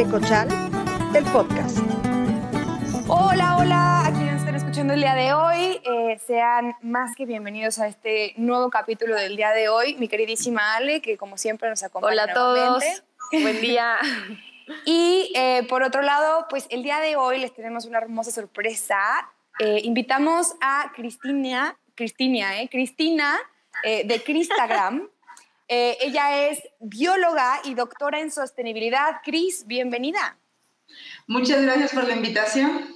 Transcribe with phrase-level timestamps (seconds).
[0.00, 0.48] Tecochal,
[1.14, 1.76] el podcast.
[3.06, 7.78] Hola, hola, a quienes estén escuchando el día de hoy, eh, sean más que bienvenidos
[7.78, 9.96] a este nuevo capítulo del día de hoy.
[9.96, 12.14] Mi queridísima Ale, que como siempre nos acompaña.
[12.14, 12.82] Hola a todos,
[13.30, 13.98] buen día.
[14.86, 18.96] Y eh, por otro lado, pues el día de hoy les tenemos una hermosa sorpresa.
[19.58, 22.70] Eh, invitamos a Cristina, Cristina, ¿eh?
[22.70, 23.38] Cristina
[23.84, 25.10] de Cristagram.
[25.72, 29.22] ella es bióloga y doctora en sostenibilidad.
[29.24, 30.36] Cris, bienvenida.
[31.26, 32.88] Muchas gracias por la invitación.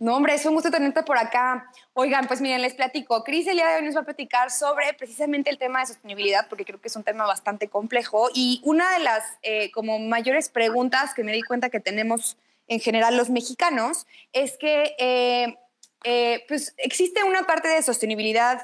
[0.00, 1.70] No, hombre, es un gusto tenerte por acá.
[1.92, 3.22] Oigan, pues miren, les platico.
[3.22, 6.48] Cris el día de hoy nos va a platicar sobre precisamente el tema de sostenibilidad,
[6.48, 8.28] porque creo que es un tema bastante complejo.
[8.34, 12.80] Y una de las eh, como mayores preguntas que me di cuenta que tenemos en
[12.80, 15.56] general los mexicanos es que eh,
[16.04, 18.62] eh, pues existe una parte de sostenibilidad,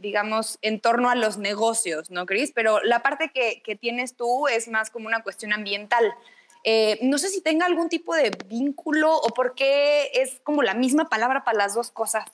[0.00, 2.50] digamos, en torno a los negocios, ¿no, Cris?
[2.54, 6.14] Pero la parte que, que tienes tú es más como una cuestión ambiental.
[6.62, 10.74] Eh, no sé si tenga algún tipo de vínculo o por qué es como la
[10.74, 12.24] misma palabra para las dos cosas.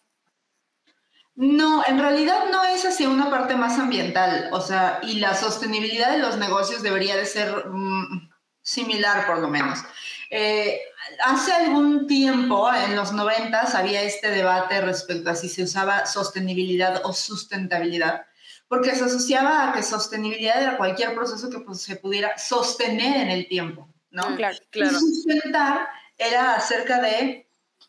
[1.37, 6.11] No, en realidad no es hacia una parte más ambiental, o sea, y la sostenibilidad
[6.11, 8.31] de los negocios debería de ser mm,
[8.63, 9.81] similar por lo menos.
[10.31, 10.81] Eh,
[11.25, 17.03] hace algún tiempo, en los noventas, había este debate respecto a si se usaba sostenibilidad
[17.05, 18.27] o sustentabilidad,
[18.69, 23.31] porque se asociaba a que sostenibilidad era cualquier proceso que pues, se pudiera sostener en
[23.31, 23.89] el tiempo.
[24.11, 24.35] ¿no?
[24.37, 24.97] Claro, claro.
[24.97, 25.89] Y sustentar
[26.19, 27.47] era acerca de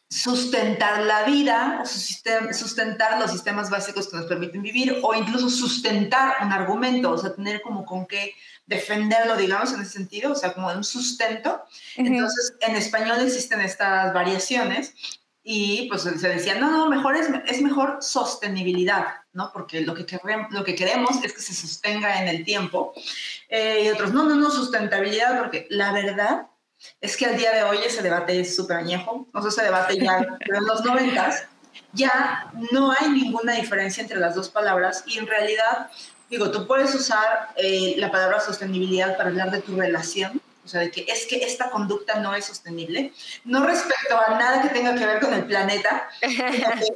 [0.09, 6.51] sustentar la vida, sustentar los sistemas básicos que nos permiten vivir o incluso sustentar un
[6.51, 8.33] argumento, o sea, tener como con qué
[8.67, 11.63] defenderlo, digamos, en ese sentido, o sea, como un sustento.
[11.95, 14.93] Entonces, en español existen estas variaciones
[15.49, 19.49] y pues se decía, no, no, mejor es, es mejor sostenibilidad, ¿no?
[19.53, 22.93] Porque lo que, queremos, lo que queremos es que se sostenga en el tiempo.
[23.47, 26.47] Eh, y otros, no, no, no, sustentabilidad, porque la verdad
[26.99, 29.97] es que al día de hoy ese debate es súper añejo, o sea, ese debate
[29.97, 31.45] ya en los noventas,
[31.93, 35.89] ya no hay ninguna diferencia entre las dos palabras y en realidad,
[36.29, 40.81] digo, tú puedes usar eh, la palabra sostenibilidad para hablar de tu relación, o sea,
[40.81, 43.13] de que es que esta conducta no es sostenible,
[43.45, 46.09] no respecto a nada que tenga que ver con el planeta,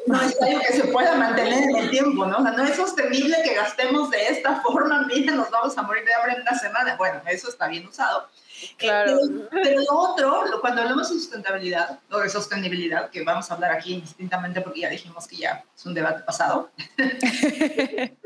[0.07, 2.39] no es algo que se pueda mantener en el tiempo, ¿no?
[2.39, 6.03] O sea, no es sostenible que gastemos de esta forma, mira, nos vamos a morir
[6.03, 6.97] de hambre en una semana.
[6.97, 8.27] Bueno, eso está bien usado.
[8.77, 9.19] Claro.
[9.51, 13.93] Pero, lo otro, cuando hablamos de sustentabilidad o de sostenibilidad, que vamos a hablar aquí
[13.93, 16.71] indistintamente porque ya dijimos que ya es un debate pasado,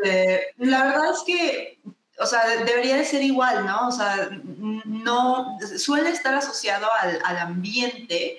[0.03, 1.79] eh, la verdad es que
[2.19, 3.89] o sea, debería de ser igual, ¿no?
[3.89, 8.37] O sea, no, suele estar asociado al, al ambiente,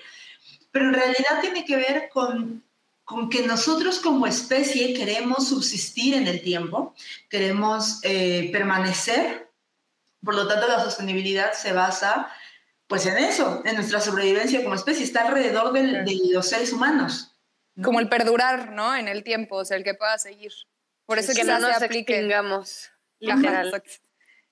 [0.71, 2.63] pero en realidad tiene que ver con,
[3.05, 6.95] con, que nosotros como especie queremos subsistir en el tiempo,
[7.29, 9.46] queremos eh, permanecer,
[10.25, 12.31] por lo tanto la sostenibilidad se basa
[12.87, 17.37] pues en eso, en nuestra sobrevivencia como especie, está alrededor del, de los seres humanos.
[17.83, 18.95] Como el perdurar, ¿no?
[18.95, 20.53] En el tiempo, o sea, el que pueda seguir.
[21.05, 22.91] Por eso que no nos extingamos.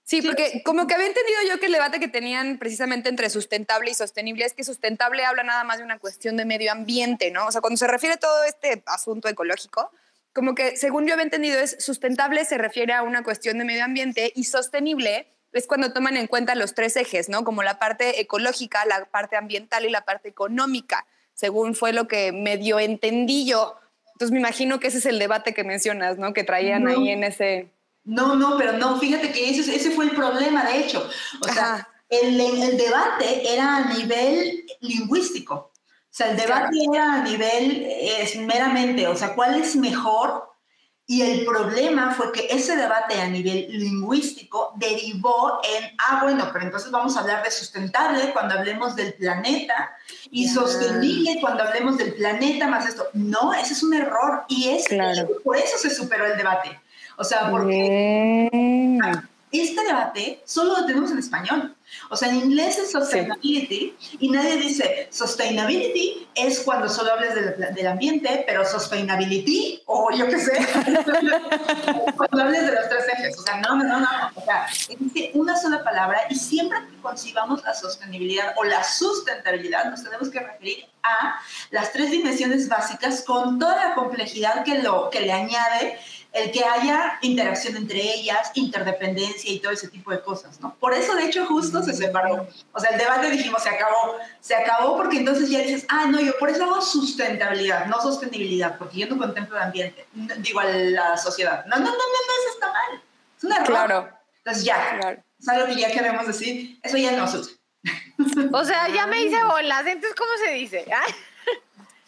[0.02, 3.90] Sí, porque como que había entendido yo que el debate que tenían precisamente entre sustentable
[3.90, 7.46] y sostenible es que sustentable habla nada más de una cuestión de medio ambiente, ¿no?
[7.46, 9.90] O sea, cuando se refiere a todo este asunto ecológico,
[10.34, 13.84] como que según yo había entendido es sustentable se refiere a una cuestión de medio
[13.84, 17.44] ambiente y sostenible es cuando toman en cuenta los tres ejes, ¿no?
[17.44, 22.32] Como la parte ecológica, la parte ambiental y la parte económica, según fue lo que
[22.32, 23.76] medio entendí yo.
[24.12, 26.32] Entonces me imagino que ese es el debate que mencionas, ¿no?
[26.32, 27.70] Que traían ahí en ese...
[28.04, 31.08] No, no, pero no, fíjate que ese, ese fue el problema, de hecho.
[31.40, 35.54] O sea, el, el, debate era a nivel lingüístico.
[35.54, 35.72] O
[36.10, 40.53] sea, el debate era a nivel es meramente, o sea, ¿cuál es mejor?
[41.06, 46.64] Y el problema fue que ese debate a nivel lingüístico derivó en, ah, bueno, pero
[46.64, 49.94] entonces vamos a hablar de sustentable cuando hablemos del planeta
[50.30, 53.06] y sostenible cuando hablemos del planeta más esto.
[53.12, 55.28] No, ese es un error y es claro.
[55.44, 56.80] por eso se superó el debate.
[57.18, 58.48] O sea, porque.
[59.60, 61.74] Este debate solo lo tenemos en español.
[62.10, 67.86] O sea, en inglés es sustainability y nadie dice sustainability es cuando solo hables del,
[67.86, 70.52] ambiente, pero sustainability o yo qué sé,
[72.16, 73.38] cuando hables de los tres ejes.
[73.38, 74.08] O sea, no, no, no.
[74.34, 79.90] O sea, existe una sola palabra y siempre que concibamos la sostenibilidad o la sustentabilidad
[79.90, 81.40] nos tenemos que referir a
[81.70, 85.98] las tres dimensiones básicas con toda la complejidad que, lo, que le añade
[86.34, 90.74] el que haya interacción entre ellas, interdependencia y todo ese tipo de cosas, ¿no?
[90.74, 92.48] Por eso, de hecho, justo se separó.
[92.72, 94.16] O sea, el debate dijimos, se acabó.
[94.40, 98.76] Se acabó porque entonces ya dices, ah, no, yo por eso hago sustentabilidad, no sostenibilidad,
[98.78, 100.06] porque yo no contemplo el ambiente,
[100.38, 101.64] digo, a la sociedad.
[101.66, 103.02] No, no, no, no, no, eso está mal.
[103.38, 103.66] Es un error.
[103.66, 104.08] Claro.
[104.38, 105.22] Entonces ya, claro.
[105.38, 107.54] es algo que ya queremos decir, eso ya no se usa.
[108.52, 110.84] O sea, ya me hice bolas, entonces, ¿cómo se dice?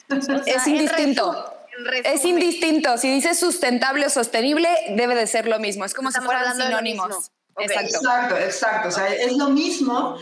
[0.47, 1.56] es indistinto.
[2.05, 2.99] Es indistinto.
[2.99, 5.85] Si dices sustentable o sostenible, debe de ser lo mismo.
[5.85, 7.31] Es como si fueran sinónimos.
[7.59, 7.97] Exacto.
[7.97, 8.89] Exacto, exacto.
[8.89, 10.17] O sea, es lo mismo.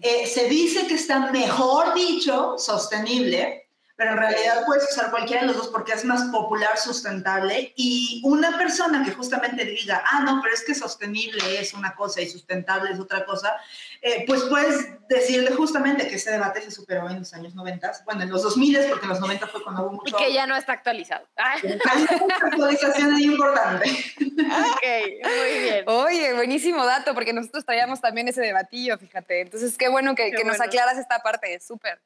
[0.00, 3.67] Eh, se dice que está mejor dicho sostenible,
[3.98, 7.72] pero en realidad puedes usar cualquiera de los dos porque es más popular, sustentable.
[7.74, 12.20] Y una persona que justamente diga, ah, no, pero es que sostenible es una cosa
[12.20, 13.56] y sustentable es otra cosa,
[14.00, 18.22] eh, pues puedes decirle justamente que ese debate se superó en los años 90, bueno,
[18.22, 20.16] en los 2000, porque en los 90 fue cuando hubo mucho...
[20.16, 21.26] Y que ya no está actualizado.
[21.34, 21.60] Hay
[22.22, 23.90] una actualización ahí importante.
[24.20, 24.86] Ok,
[25.24, 25.84] muy bien.
[25.88, 29.40] Oye, buenísimo dato, porque nosotros traíamos también ese debatillo, fíjate.
[29.40, 32.00] Entonces, qué bueno que, que nos aclaras esta parte, súper.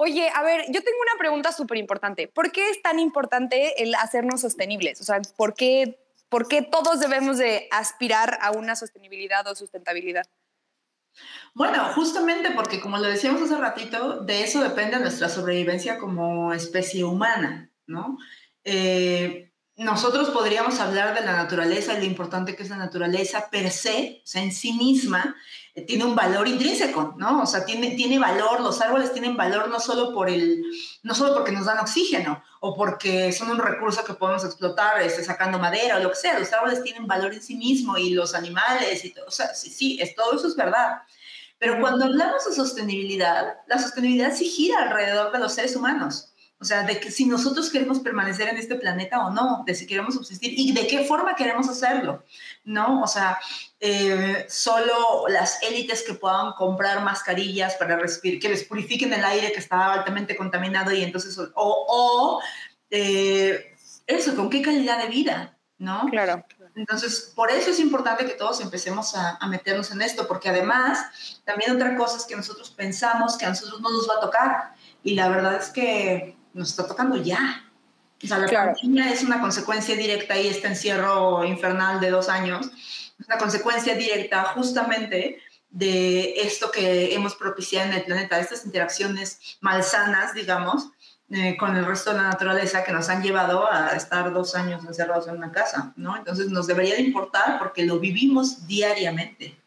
[0.00, 2.28] Oye, a ver, yo tengo una pregunta súper importante.
[2.28, 5.00] ¿Por qué es tan importante el hacernos sostenibles?
[5.00, 5.98] O sea, ¿por qué,
[6.28, 10.24] ¿por qué todos debemos de aspirar a una sostenibilidad o sustentabilidad?
[11.52, 17.02] Bueno, justamente porque como lo decíamos hace ratito, de eso depende nuestra sobrevivencia como especie
[17.02, 18.18] humana, ¿no?
[18.62, 23.72] Eh, nosotros podríamos hablar de la naturaleza y lo importante que es la naturaleza per
[23.72, 25.34] se, o sea, en sí misma,
[25.86, 27.42] tiene un valor intrínseco, ¿no?
[27.42, 30.62] O sea, tiene, tiene valor, los árboles tienen valor no solo, por el,
[31.02, 35.24] no solo porque nos dan oxígeno o porque son un recurso que podemos explotar este,
[35.24, 38.34] sacando madera o lo que sea, los árboles tienen valor en sí mismo y los
[38.34, 41.02] animales y todo, o sea, sí, sí, es, todo eso es verdad.
[41.58, 46.32] Pero cuando hablamos de sostenibilidad, la sostenibilidad sí gira alrededor de los seres humanos.
[46.60, 49.86] O sea, de que si nosotros queremos permanecer en este planeta o no, de si
[49.86, 52.24] queremos subsistir y de qué forma queremos hacerlo,
[52.64, 53.00] ¿no?
[53.00, 53.38] O sea,
[53.78, 59.52] eh, solo las élites que puedan comprar mascarillas para respirar, que les purifiquen el aire
[59.52, 62.40] que está altamente contaminado y entonces, o, o
[62.90, 63.76] eh,
[64.08, 66.08] eso, con qué calidad de vida, ¿no?
[66.10, 66.44] Claro.
[66.74, 71.40] Entonces, por eso es importante que todos empecemos a, a, meternos en esto, porque además,
[71.44, 74.74] también otra cosa es que nosotros pensamos que a nosotros no nos va a tocar.
[75.02, 77.64] Y la verdad es que nos está tocando ya.
[78.22, 82.66] O sea, la pandemia es una consecuencia directa y este encierro infernal de dos años
[83.18, 85.40] es una consecuencia directa justamente
[85.70, 90.90] de esto que hemos propiciado en el planeta, estas interacciones malsanas, digamos,
[91.30, 94.84] eh, con el resto de la naturaleza que nos han llevado a estar dos años
[94.86, 96.16] encerrados en una casa, ¿no?
[96.16, 99.60] Entonces nos debería de importar porque lo vivimos diariamente.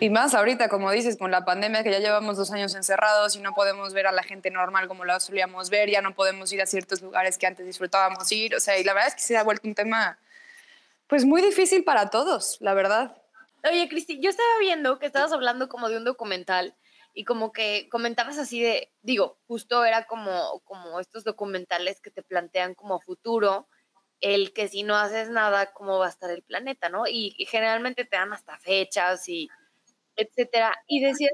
[0.00, 3.40] Y más ahorita, como dices, con la pandemia que ya llevamos dos años encerrados y
[3.40, 6.60] no podemos ver a la gente normal como la solíamos ver, ya no podemos ir
[6.60, 9.36] a ciertos lugares que antes disfrutábamos ir, o sea, y la verdad es que se
[9.36, 10.18] ha vuelto un tema
[11.06, 13.16] pues muy difícil para todos, la verdad.
[13.70, 16.74] Oye, Cristi, yo estaba viendo que estabas hablando como de un documental
[17.14, 22.22] y como que comentabas así de, digo, justo era como, como estos documentales que te
[22.22, 23.68] plantean como futuro,
[24.20, 27.06] el que si no haces nada, cómo va a estar el planeta, ¿no?
[27.06, 29.50] Y, generalmente te dan hasta fechas y
[30.16, 30.74] etcétera.
[30.86, 31.32] Y decías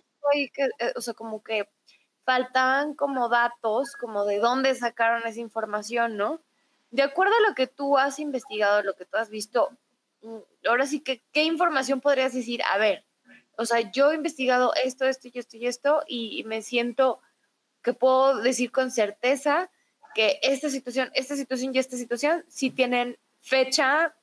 [0.52, 1.68] que, eh, o sea, como que
[2.24, 6.42] faltaban como datos, como de dónde sacaron esa información, ¿no?
[6.90, 9.70] De acuerdo a lo que tú has investigado, lo que tú has visto,
[10.22, 10.38] mm,
[10.68, 12.60] ahora sí que, ¿qué información podrías decir?
[12.70, 13.04] A ver,
[13.56, 17.20] o sea, yo he investigado esto, esto y esto y esto, y me siento
[17.82, 19.70] que puedo decir con certeza
[20.14, 24.14] que esta situación, esta situación y esta situación sí tienen fecha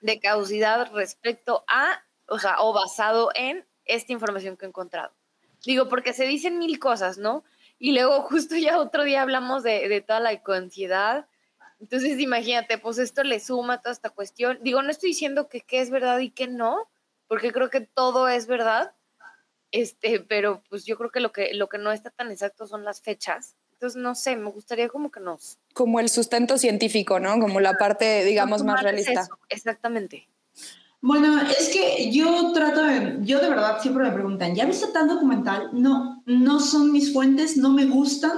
[0.00, 5.12] de caducidad respecto a, o sea, o basado en esta información que he encontrado.
[5.64, 7.44] Digo, porque se dicen mil cosas, ¿no?
[7.78, 11.26] Y luego justo ya otro día hablamos de, de toda la ansiedad.
[11.80, 14.58] Entonces, imagínate, pues esto le suma toda esta cuestión.
[14.62, 16.88] Digo, no estoy diciendo que qué es verdad y qué no,
[17.26, 18.92] porque creo que todo es verdad.
[19.72, 22.84] Este, pero pues yo creo que lo que lo que no está tan exacto son
[22.84, 23.56] las fechas.
[23.72, 27.38] Entonces, no sé, me gustaría como que nos como el sustento científico, ¿no?
[27.40, 29.28] Como la parte, digamos, más realista.
[29.48, 30.28] exactamente.
[31.02, 35.08] Bueno, es que yo trato de, yo de verdad siempre me preguntan, ¿ya viste tal
[35.08, 35.70] documental?
[35.72, 38.32] No, no son mis fuentes, no me gustan.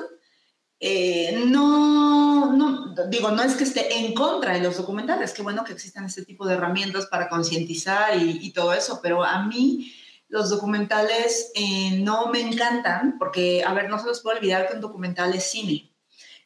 [0.78, 5.64] Eh, no, no, digo, no es que esté en contra de los documentales, qué bueno
[5.64, 9.92] que existan este tipo de herramientas para concientizar y, todo eso, pero a mí
[10.28, 14.74] los documentales eh, no me encantan porque, a ver, no se los puede olvidar que
[14.74, 15.92] un documental es cine.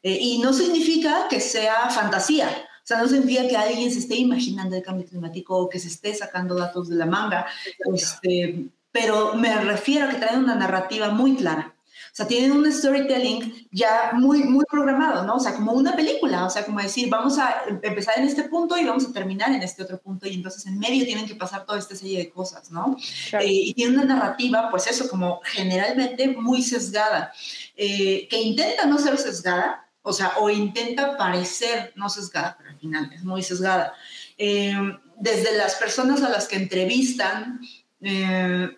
[0.02, 2.65] Eh, y no significa que sea fantasía.
[2.86, 5.88] O sea, no significa que alguien se esté imaginando el cambio climático o que se
[5.88, 7.44] esté sacando datos de la manga,
[7.92, 11.74] este, pero me refiero a que traen una narrativa muy clara.
[12.12, 15.34] O sea, tienen un storytelling ya muy, muy programado, ¿no?
[15.34, 18.78] O sea, como una película, o sea, como decir, vamos a empezar en este punto
[18.78, 21.66] y vamos a terminar en este otro punto, y entonces en medio tienen que pasar
[21.66, 22.96] toda esta serie de cosas, ¿no?
[23.32, 27.32] Eh, y tiene una narrativa, pues eso, como generalmente muy sesgada,
[27.76, 32.78] eh, que intenta no ser sesgada, o sea, o intenta parecer no sesgada, pero al
[32.78, 33.92] final es muy sesgada.
[34.38, 34.72] Eh,
[35.18, 37.60] desde las personas a las que entrevistan,
[38.00, 38.70] eh,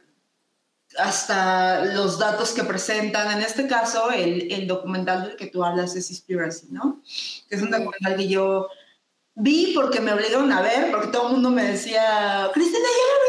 [0.96, 3.30] hasta los datos que presentan.
[3.36, 7.02] En este caso, el, el documental del que tú hablas es Conspiracy, ¿no?
[7.50, 8.68] Que es un documental que yo
[9.34, 13.27] vi porque me obligaron a ver, porque todo el mundo me decía, Cristina, ¿ya lo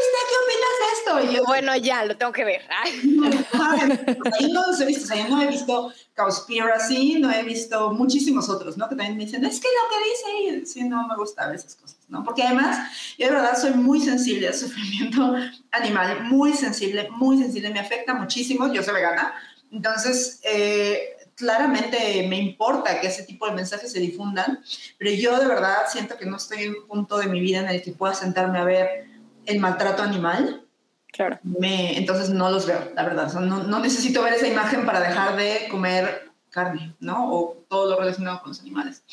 [1.18, 1.32] esto?
[1.32, 2.62] Y yo, bueno, ya, lo tengo que ver.
[2.84, 7.92] Ahí no los he visto, o sea, yo no he visto Conspiracy, no he visto
[7.92, 8.88] muchísimos otros, ¿no?
[8.88, 11.98] Que también me dicen, es que lo que dice, sí, no me gusta esas cosas,
[12.08, 12.24] ¿no?
[12.24, 12.78] Porque además,
[13.18, 15.36] yo de verdad soy muy sensible al sufrimiento
[15.72, 19.34] animal, muy sensible, muy sensible, me afecta muchísimo, yo soy vegana,
[19.72, 24.60] entonces, eh, claramente me importa que ese tipo de mensajes se difundan,
[24.98, 27.70] pero yo de verdad siento que no estoy en un punto de mi vida en
[27.70, 29.06] el que pueda sentarme a ver
[29.46, 30.66] el maltrato animal.
[31.12, 31.40] Claro.
[31.44, 33.34] Me, entonces no los veo, la verdad.
[33.34, 37.32] no, necesito ver esa imagen para dejar de comer carne, ¿no?
[37.32, 39.04] O todo lo relacionado con los animales.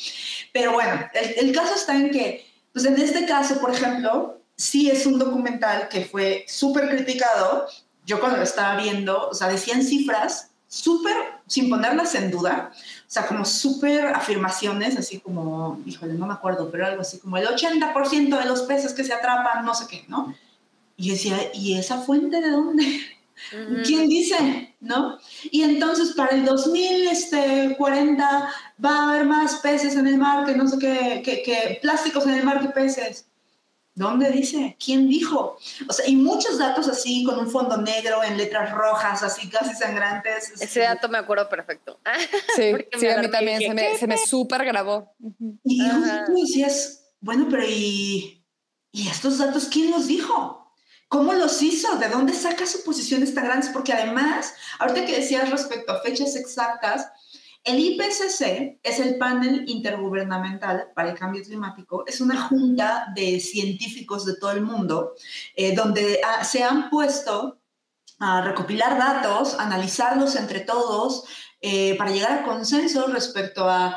[0.53, 4.91] Pero bueno, el, el caso está en que, pues en este caso, por ejemplo, sí
[4.91, 7.67] es un documental que fue súper criticado.
[8.05, 11.15] Yo cuando lo estaba viendo, o sea, decían cifras súper,
[11.47, 16.71] sin ponerlas en duda, o sea, como súper afirmaciones, así como, híjole, no me acuerdo,
[16.71, 20.05] pero algo así como el 80% de los peces que se atrapan, no sé qué,
[20.09, 20.35] ¿no?
[20.97, 22.85] Y decía, ¿y esa fuente de dónde?
[23.85, 24.75] ¿Quién dice?
[24.81, 25.19] ¿No?
[25.51, 27.77] Y entonces para el 2040 este,
[28.85, 32.27] va a haber más peces en el mar que no sé qué, que, que plásticos
[32.27, 33.27] en el mar que peces.
[33.95, 34.77] ¿Dónde dice?
[34.85, 35.57] ¿Quién dijo?
[35.89, 39.75] O sea, y muchos datos así con un fondo negro en letras rojas, así casi
[39.75, 40.53] sangrantes.
[40.61, 41.99] Ese dato me acuerdo perfecto.
[42.57, 45.15] Sí, sí a mí también se me, se me súper grabó.
[45.65, 45.79] Y
[46.27, 48.45] tú decías, bueno, pero ¿y,
[48.93, 50.66] ¿y estos datos quién los dijo?
[51.09, 51.97] ¿Cómo los hizo?
[51.99, 53.71] ¿De dónde saca suposiciones tan grandes?
[53.71, 57.09] Porque además, ahorita que decías respecto a fechas exactas,
[57.67, 62.05] el IPCC es el panel intergubernamental para el cambio climático.
[62.07, 65.15] Es una junta de científicos de todo el mundo
[65.55, 67.59] eh, donde ah, se han puesto
[68.19, 71.25] a recopilar datos, analizarlos entre todos
[71.61, 73.97] eh, para llegar a consenso respecto a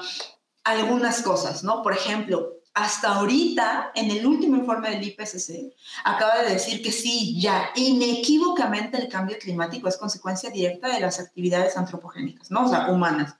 [0.63, 1.83] algunas cosas, ¿no?
[1.83, 5.73] Por ejemplo, hasta ahorita, en el último informe del IPCC,
[6.05, 11.19] acaba de decir que sí, ya inequívocamente el cambio climático es consecuencia directa de las
[11.19, 12.65] actividades antropogénicas, ¿no?
[12.65, 13.35] O sea, humanas.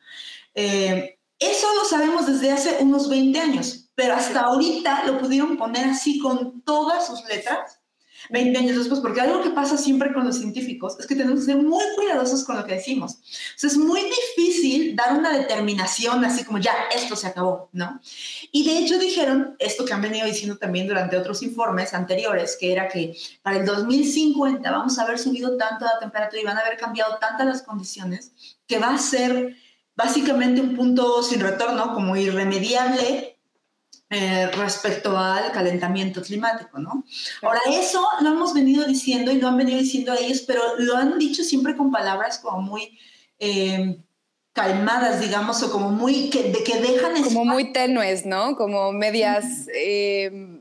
[0.53, 5.87] Eh, eso lo sabemos desde hace unos 20 años, pero hasta ahorita lo pudieron poner
[5.87, 7.78] así con todas sus letras
[8.29, 11.45] 20 años después, porque algo que pasa siempre con los científicos es que tenemos que
[11.47, 13.13] ser muy cuidadosos con lo que decimos.
[13.13, 17.99] O sea, es muy difícil dar una determinación así como ya, esto se acabó, ¿no?
[18.51, 22.71] Y de hecho dijeron esto que han venido diciendo también durante otros informes anteriores, que
[22.71, 26.61] era que para el 2050 vamos a haber subido tanto la temperatura y van a
[26.61, 28.31] haber cambiado tantas las condiciones
[28.67, 29.55] que va a ser
[29.95, 33.38] básicamente un punto sin retorno, como irremediable
[34.11, 37.03] eh, respecto al calentamiento climático, ¿no?
[37.43, 41.19] Ahora, eso lo hemos venido diciendo y lo han venido diciendo ellos, pero lo han
[41.19, 42.97] dicho siempre con palabras como muy
[43.37, 43.99] eh,
[44.53, 47.21] calmadas, digamos, o como muy, que, de que dejan...
[47.23, 48.55] Como muy tenues, ¿no?
[48.55, 49.67] Como medias...
[49.73, 50.59] Eh,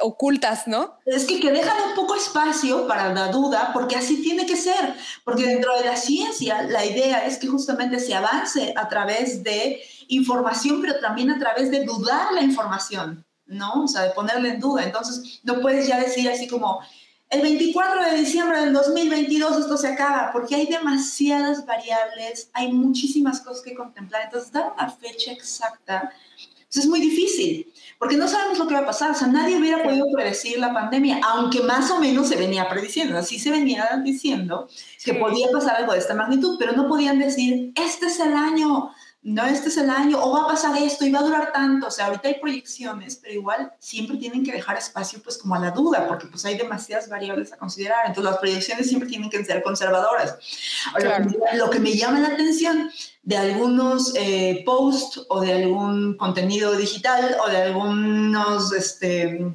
[0.00, 0.98] ocultas, ¿no?
[1.04, 4.94] Es que, que dejan un poco espacio para la duda, porque así tiene que ser,
[5.24, 9.82] porque dentro de la ciencia la idea es que justamente se avance a través de
[10.08, 13.84] información, pero también a través de dudar la información, ¿no?
[13.84, 14.84] O sea, de ponerla en duda.
[14.84, 16.80] Entonces, no puedes ya decir así como,
[17.28, 23.40] el 24 de diciembre del 2022 esto se acaba, porque hay demasiadas variables, hay muchísimas
[23.40, 24.22] cosas que contemplar.
[24.24, 26.12] Entonces, dar una fecha exacta
[26.76, 29.10] pues, es muy difícil, porque no sabemos lo que va a pasar.
[29.10, 33.16] O sea, nadie hubiera podido predecir la pandemia, aunque más o menos se venía prediciendo.
[33.16, 34.68] Así se venía diciendo
[35.04, 38.90] que podía pasar algo de esta magnitud, pero no podían decir, este es el año
[39.22, 41.88] no, este es el año, o va a pasar esto y va a durar tanto.
[41.88, 45.58] O sea, ahorita hay proyecciones, pero igual siempre tienen que dejar espacio pues como a
[45.58, 48.06] la duda, porque pues hay demasiadas variables a considerar.
[48.06, 50.36] Entonces las proyecciones siempre tienen que ser conservadoras.
[51.54, 52.90] lo, que me llama la atención
[53.24, 59.52] de algunos eh, posts o de algún contenido digital o de algunos este,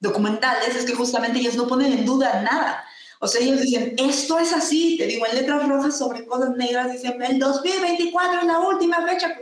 [0.00, 2.84] documentales es que justamente ellos no ponen en duda nada.
[3.20, 6.92] O sea, ellos dicen, esto es así, te digo, en letras rojas sobre cosas negras,
[6.92, 9.38] dicen, el 2024 es la última fecha.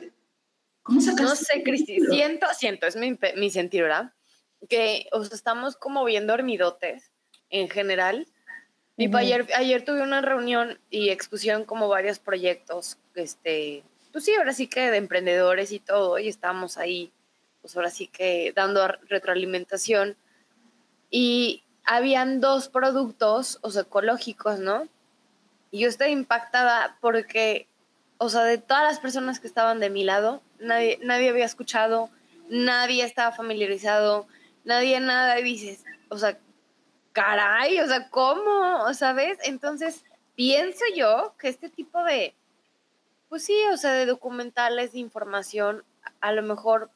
[0.82, 1.22] ¿Cómo sacas?
[1.22, 4.12] No sé, Cristi, siento, siento, es mi, mi sentir, ¿verdad?
[4.68, 7.12] Que o sea, estamos como viendo hormidotes
[7.50, 8.26] en general.
[8.96, 14.52] Y ayer, ayer tuve una reunión y expusieron como varios proyectos, este, pues sí, ahora
[14.52, 17.10] sí que de emprendedores y todo, y estábamos ahí,
[17.62, 20.16] pues ahora sí que dando retroalimentación.
[21.10, 24.88] Y habían dos productos, o sea, ecológicos, ¿no?
[25.70, 27.66] Y yo estoy impactada porque,
[28.18, 32.10] o sea, de todas las personas que estaban de mi lado, nadie, nadie había escuchado,
[32.48, 34.26] nadie estaba familiarizado,
[34.64, 36.38] nadie nada, y dices, o sea,
[37.12, 38.92] caray, o sea, ¿cómo?
[38.94, 39.38] ¿Sabes?
[39.44, 42.34] Entonces, pienso yo que este tipo de,
[43.28, 45.84] pues sí, o sea, de documentales, de información,
[46.20, 46.90] a lo mejor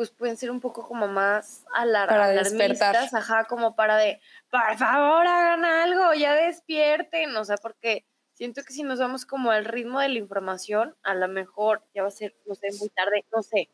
[0.00, 3.10] pues pueden ser un poco como más alar Para alarmistas, despertar.
[3.12, 4.18] ajá, como para de,
[4.50, 9.50] por favor, hagan algo, ya despierten, o sea, porque siento que si nos vamos como
[9.50, 12.88] al ritmo de la información, a lo mejor ya va a ser, no sé, muy
[12.88, 13.68] tarde, no sé,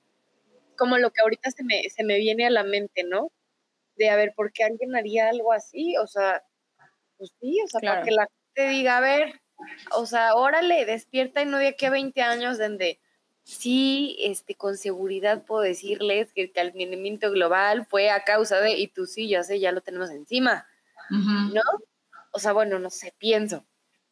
[0.76, 3.33] como lo que ahorita se me, se me viene a la mente, ¿no?
[3.97, 5.97] De a ver, ¿por qué alguien haría algo así?
[5.99, 6.45] O sea,
[7.18, 8.00] pues sí, o sea, Claro.
[8.00, 9.40] para que la gente diga, a ver,
[9.92, 13.00] o sea, órale, despierta y no de aquí a 20 años donde
[13.48, 18.88] sí, este, con seguridad puedo decirles que el calentamiento global fue a causa de, y
[18.88, 20.66] tú sí, ya sé, ya lo tenemos encima.
[21.10, 21.62] ¿no?
[22.32, 23.64] O sea, bueno, no sé, pienso.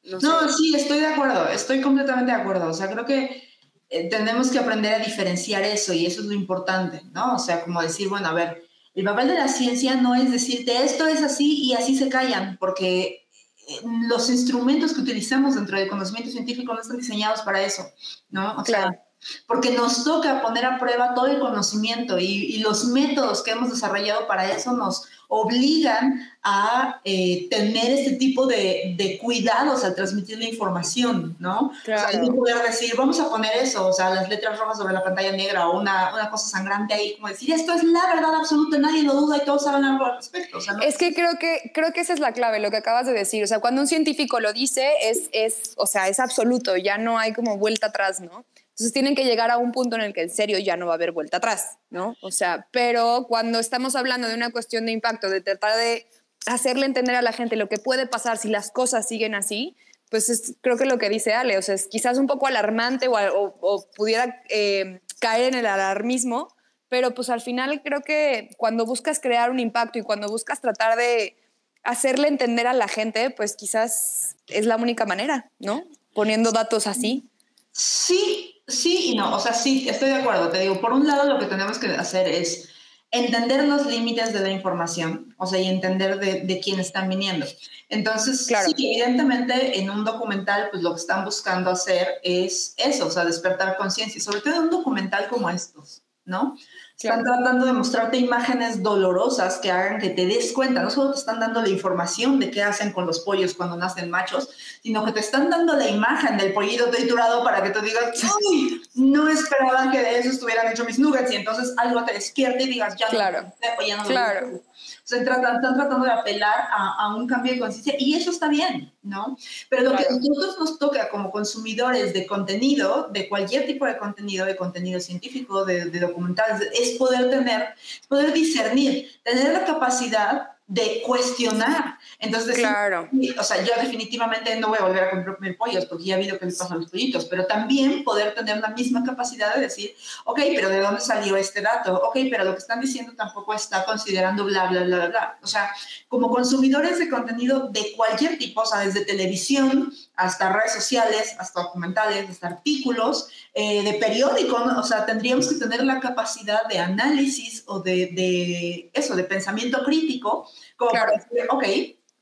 [0.04, 0.54] No, No, sé.
[0.56, 2.68] sí, estoy de acuerdo, estoy completamente de acuerdo.
[2.68, 3.42] O sea, creo que
[3.90, 7.34] eh, tenemos que aprender a diferenciar eso y eso es lo importante, ¿no?
[7.34, 8.62] O sea, como decir, bueno, a ver,
[8.94, 12.56] el papel de la ciencia no es decirte esto es así y así se callan,
[12.60, 13.26] porque
[13.66, 17.84] eh, los instrumentos que utilizamos dentro del conocimiento científico no están diseñados para eso,
[18.30, 18.52] ¿no?
[18.58, 18.90] O Claro.
[18.92, 19.00] sea,
[19.46, 23.70] porque nos toca poner a prueba todo el conocimiento y, y los métodos que hemos
[23.70, 30.38] desarrollado para eso nos obligan a eh, tener este tipo de, de cuidados al transmitir
[30.38, 31.68] la información, ¿no?
[31.68, 32.26] O sea, Claro.
[32.28, 35.32] no poder decir, vamos a poner eso, o sea, las letras rojas sobre la pantalla
[35.32, 39.02] negra o una, una cosa sangrante ahí, como decir, esto es la verdad absoluta, nadie
[39.02, 40.58] lo duda y todos saben algo al respecto.
[40.58, 42.76] O sea, no- Es que creo que creo que esa es la clave, lo que
[42.76, 43.42] acabas de decir.
[43.42, 47.18] O sea, cuando un científico lo dice, es, es, o sea, es absoluto, ya no
[47.18, 48.44] hay como vuelta atrás, ¿no?
[48.74, 50.92] Entonces tienen que llegar a un punto en el que en serio ya no va
[50.92, 52.16] a haber vuelta atrás, ¿no?
[52.20, 56.08] O sea, pero cuando estamos hablando de una cuestión de impacto, de tratar de
[56.46, 59.76] hacerle entender a la gente lo que puede pasar si las cosas siguen así,
[60.10, 63.06] pues es, creo que lo que dice Ale, o sea, es quizás un poco alarmante
[63.08, 66.48] o, pudiera eh, caer en el alarmismo,
[66.88, 70.98] pero pues al final creo que cuando buscas crear un impacto y cuando buscas tratar
[70.98, 71.36] de
[71.84, 75.84] hacerle entender a la gente, pues quizás es la única manera, ¿no?
[76.12, 77.30] Poniendo datos así.
[77.74, 79.34] Sí, sí y no.
[79.34, 80.48] O sea, sí, estoy de acuerdo.
[80.48, 82.68] Te digo, por un lado lo que tenemos que hacer es
[83.10, 87.46] entender los límites de la información, o sea, y entender de, de quién están viniendo.
[87.88, 88.66] Entonces, Claro.
[88.66, 93.24] sí, evidentemente en un documental, pues lo que están buscando hacer es eso, o sea,
[93.24, 96.56] despertar conciencia, sobre todo en un documental como estos, ¿no?
[97.04, 101.18] Están tratando de mostrarte imágenes dolorosas que hagan que te des cuenta, no solo te
[101.18, 104.48] están dando la información de qué hacen con los pollos cuando nacen machos,
[104.82, 108.82] sino que te están dando la imagen del pollito triturado para que tú digas, ¡Uy!
[108.94, 112.68] No esperaban que de eso estuvieran hechos mis nuggets y entonces algo te despierte y
[112.68, 113.42] digas, ya Claro.
[113.42, 114.60] no, ya no lo Claro.
[114.84, 115.00] Digo".
[115.02, 118.30] O sea, tratan- están tratando de apelar a, a un cambio de conciencia y eso
[118.30, 119.36] está bien, ¿no?
[119.68, 120.16] Pero lo que Claro.
[120.16, 125.00] a nosotros nos toca como consumidores de contenido, de cualquier tipo de contenido, de contenido
[125.00, 127.68] científico, de, de documentales, es poder tener,
[128.08, 131.98] poder discernir, tener la capacidad de cuestionar.
[132.18, 133.08] Entonces, Claro.
[133.38, 136.38] o sea, yo definitivamente no voy a volver a comprar pollos porque ya vi lo
[136.38, 139.94] que le pasa a los pollitos, pero también poder tener la misma capacidad de decir,
[140.24, 141.94] ok, pero ¿de dónde salió este dato?
[142.04, 145.38] Ok, pero lo que están diciendo tampoco está considerando bla, bla, bla, bla, bla.
[145.42, 145.70] O sea,
[146.08, 151.62] como consumidores de contenido de cualquier tipo, o sea, desde televisión hasta redes sociales, hasta
[151.62, 154.78] documentales, hasta artículos, eh, de periódico, ¿no?
[154.78, 159.82] o sea, tendríamos que tener la capacidad de análisis o de, de eso, de pensamiento
[159.84, 161.12] crítico, como Claro.
[161.12, 161.64] para decir, ok,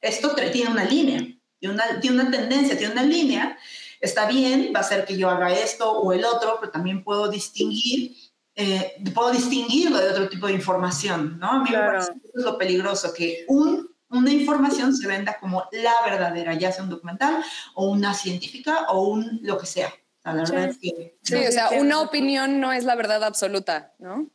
[0.00, 1.20] esto tiene una línea,
[1.59, 3.59] tiene una, tiene una tendencia, tiene una línea,
[4.00, 7.28] está bien, va a ser que yo haga esto o el otro, pero también puedo
[7.28, 8.16] distinguir,
[8.57, 11.50] eh, puedo distinguirlo de otro tipo de información, ¿no?
[11.50, 11.92] A mí me Claro.
[11.92, 16.55] parece que eso es lo peligroso, que un, una información se venda como la verdadera,
[16.55, 17.42] ya sea un documental
[17.75, 19.88] o una científica o un lo que sea.
[19.88, 21.18] O sea, la verdad es que...
[21.22, 21.48] Sí, no.
[21.48, 24.31] o sea, una opinión no es la verdad absoluta, ¿no?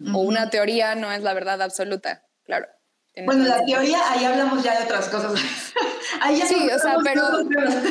[0.00, 0.18] O Ujú.
[0.20, 2.66] una teoría no es la verdad absoluta, claro.
[3.24, 5.32] Bueno, la teoría, ahí hablamos ya de otras cosas.
[6.20, 7.74] ahí ya Sí, o sea, pero- temas.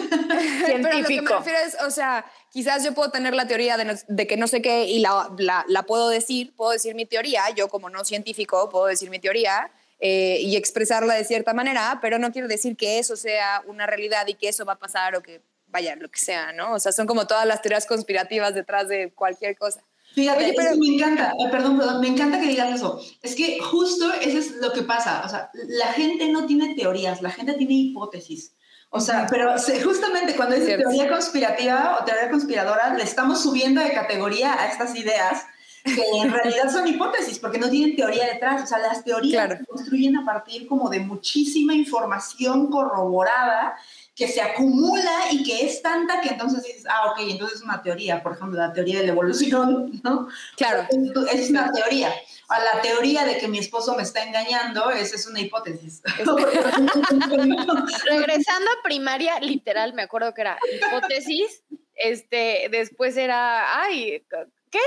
[0.66, 1.38] Pero lo que me Científico.
[1.38, 4.48] refiero es, o sea, quizás yo puedo tener la teoría de, no- de que no
[4.48, 8.04] sé qué y la, la, la puedo decir, puedo decir mi teoría, yo como no
[8.04, 12.76] científico puedo decir mi teoría eh, y expresarla de cierta manera, pero no quiero decir
[12.76, 16.10] que eso sea una realidad y que eso va a pasar o que vaya, lo
[16.10, 16.74] que sea, ¿no?
[16.74, 19.82] O sea, son como todas las teorías conspirativas detrás de cualquier cosa.
[20.14, 23.02] Fíjate, Oye, pero- me encanta, eh, perdón, perdón, me encanta que digas eso.
[23.24, 25.24] Es que justo eso es lo que pasa.
[25.26, 28.54] O sea, la gente no tiene teorías, la gente tiene hipótesis.
[28.92, 30.88] O sea, pero justamente cuando Cierto.
[30.88, 35.42] teoría conspirativa o teoría conspiradora, le estamos subiendo de categoría a estas ideas
[35.84, 38.64] que en realidad son hipótesis, porque no tienen teoría detrás.
[38.64, 43.76] O sea, las teorías se construyen a partir como de muchísima información corroborada
[44.16, 47.82] que se acumula y que es tanta que entonces dices, ah, ok, entonces es una
[47.82, 50.28] teoría, por ejemplo, la teoría de la evolución, ¿no?
[50.56, 50.88] Claro.
[51.32, 52.14] Es, una teoría.
[52.48, 56.04] A la teoría de que mi esposo me está engañando, esa es una hipótesis.
[58.10, 61.64] Regresando a primaria, literal, me acuerdo que era hipótesis,
[61.96, 64.24] este, después era, ay,
[64.70, 64.80] ¿qué?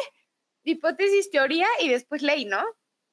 [0.66, 2.62] Hipótesis, teoría y después ley, ¿no?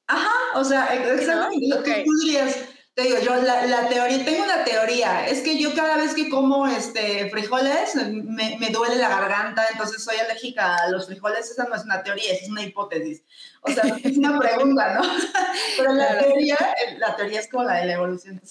[0.08, 1.68] Ajá, o sea, exactamente.
[1.68, 2.58] Lo que tú dirías,
[2.94, 6.66] te digo, yo la, teoría, tengo una teoría, es que yo cada vez que como
[6.66, 11.74] este, frijoles me, me, duele la garganta, entonces soy alérgica a los frijoles, esa no
[11.74, 13.22] es una teoría, es una hipótesis.
[13.62, 15.02] O sea, es una pregunta, ¿no?
[15.78, 16.58] Pero la teoría,
[16.98, 18.42] la teoría es como la de la evolución.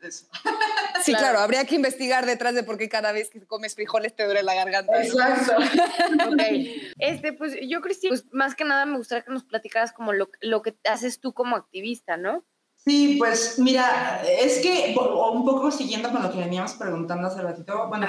[1.02, 1.38] Sí, claro.
[1.38, 4.54] habría que investigar detrás de por qué cada vez que comes frijoles te duele la
[4.54, 5.02] garganta.
[5.02, 5.54] Exacto.
[6.98, 10.28] Este, pues yo, Cristina, pues más que nada me gustaría que nos platicaras como lo,
[10.42, 12.44] lo que haces tú como activista, ¿no?
[12.84, 17.88] Sí, pues mira, es que un poco siguiendo con lo que veníamos preguntando hace ratito,
[17.88, 18.06] bueno,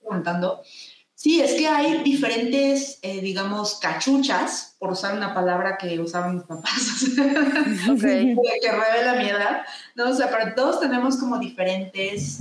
[0.00, 0.62] preguntando,
[1.22, 6.42] sí, es que hay diferentes, eh, digamos, cachuchas, por usar una palabra que usaban mis
[6.42, 9.62] papás, que revela mi edad,
[9.94, 10.10] ¿no?
[10.10, 12.40] O sea, pero todos tenemos como diferentes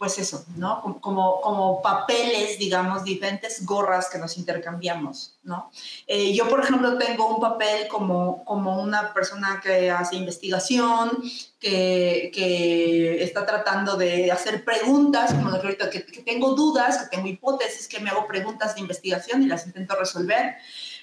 [0.00, 0.80] pues eso, ¿no?
[1.02, 5.70] Como, como papeles, digamos, diferentes gorras que nos intercambiamos, ¿no?
[6.06, 11.10] Eh, yo, por ejemplo, tengo un papel como, como una persona que hace investigación,
[11.58, 17.16] que, que está tratando de hacer preguntas, como lo que ahorita, que, tengo dudas, que
[17.16, 20.54] tengo hipótesis, que me hago preguntas de investigación y las intento resolver.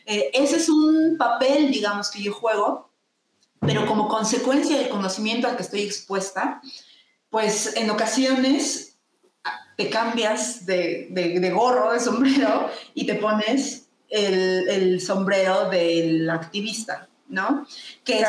[0.07, 2.89] Eh, ese es un papel, digamos, que yo juego,
[3.59, 6.63] pero como consecuencia del conocimiento al que estoy expuesta,
[7.29, 8.86] pues en ocasiones
[9.77, 17.07] te cambias de, de, gorro, de sombrero, y te pones el, el sombrero del activista,
[17.29, 17.67] ¿no?
[18.03, 18.27] Que es,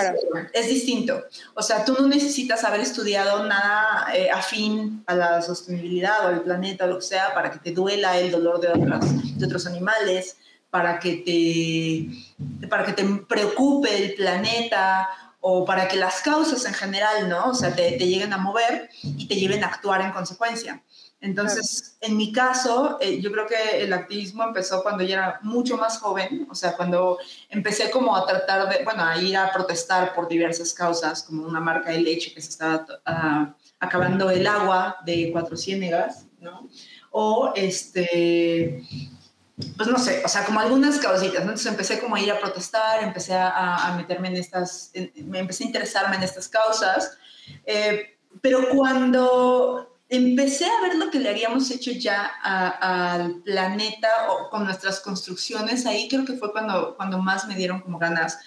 [0.53, 1.25] es, distinto.
[1.55, 6.43] O sea, tú no necesitas haber estudiado nada eh, afín a la sostenibilidad o al
[6.43, 9.67] planeta o lo que sea para que te duela el dolor de, otras, de otros
[9.67, 10.37] animales,
[10.69, 11.17] para que,
[12.61, 15.09] te, para que te preocupe el planeta
[15.41, 17.47] o para que las causas en general, ¿no?
[17.47, 20.83] O sea, te, te lleguen a mover y te lleven a actuar en consecuencia.
[21.21, 25.77] Entonces, en mi caso, eh, yo creo que el activismo empezó cuando yo era mucho
[25.77, 30.15] más joven, o sea, cuando empecé como a tratar de, bueno, a ir a protestar
[30.15, 34.97] por diversas causas, como una marca de leche que se estaba ah, acabando el agua
[35.05, 36.69] de Cuatro Ciénegas, ¿no?
[37.11, 38.85] O este,
[39.77, 41.51] pues no sé, o sea, como algunas causitas, ¿no?
[41.51, 45.67] Entonces empecé como a ir a protestar, empecé a, meterme en estas, me empecé a
[45.67, 47.19] interesarme en estas causas,
[47.67, 54.49] eh, pero cuando empecé a ver lo que le habíamos hecho ya al planeta o
[54.49, 58.39] con nuestras construcciones, ahí creo que fue cuando, cuando más me dieron como ganas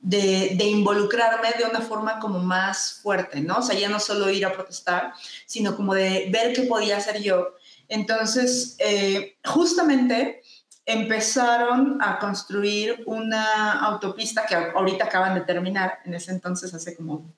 [0.00, 3.58] de, de, involucrarme de una forma como más fuerte, ¿no?
[3.58, 5.12] O sea, ya no solo ir a protestar,
[5.44, 7.54] sino como de ver qué podía hacer yo.
[7.88, 10.42] Entonces, eh, justamente
[10.86, 17.34] empezaron a construir una autopista que ahorita acaban de terminar, en ese entonces hace como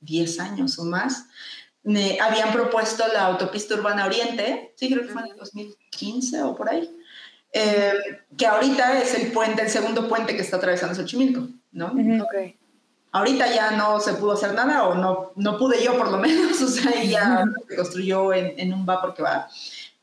[0.00, 1.26] 10 años o más,
[1.82, 6.56] me habían propuesto la autopista urbana Oriente, sí, creo que fue en el 2015 o
[6.56, 6.90] por ahí,
[7.52, 7.94] eh,
[8.36, 11.92] que ahorita es el puente, el segundo puente que está atravesando Xochimilco, ¿no?
[13.12, 16.60] Ahorita ya no se pudo hacer nada, o no, no pude yo por lo menos,
[16.62, 19.48] o sea, ya se construyó en, en, un va porque va.